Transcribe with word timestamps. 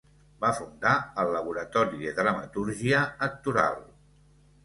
Va 0.43 0.49
fundar 0.59 0.93
el 1.23 1.29
Laboratori 1.35 2.01
de 2.09 2.15
Dramatúrgia 2.21 3.03
Actoral. 3.27 3.77